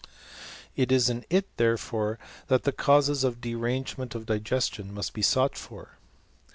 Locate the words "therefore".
1.57-2.17